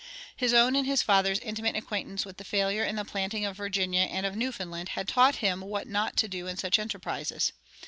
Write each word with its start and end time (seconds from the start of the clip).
His 0.35 0.51
own 0.51 0.75
and 0.75 0.87
his 0.87 1.03
father's 1.03 1.37
intimate 1.37 1.75
acquaintance 1.75 2.25
with 2.25 2.41
failure 2.47 2.83
in 2.83 2.95
the 2.95 3.05
planting 3.05 3.45
of 3.45 3.55
Virginia 3.55 4.01
and 4.01 4.25
of 4.25 4.35
Newfoundland 4.35 4.89
had 4.97 5.07
taught 5.07 5.35
him 5.45 5.61
what 5.61 5.85
not 5.87 6.17
to 6.17 6.27
do 6.27 6.47
in 6.47 6.57
such 6.57 6.79
enterprises. 6.79 7.53